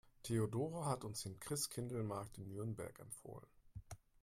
[0.23, 3.45] Theodora hat uns den Christkindlesmarkt in Nürnberg empfohlen.